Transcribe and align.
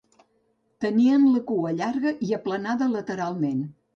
Tenien 0.85 1.27
la 1.33 1.41
cua 1.51 1.75
llarga 1.81 2.15
i 2.29 2.31
aplanada 2.39 2.91
lateralment. 2.97 3.63